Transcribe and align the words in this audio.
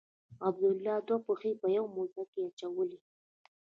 عبدالله 0.47 0.95
دوې 1.07 1.17
پښې 1.27 1.51
په 1.61 1.67
یوه 1.75 1.89
موزه 1.95 2.23
کې 2.31 2.39
اچولي. 2.47 2.99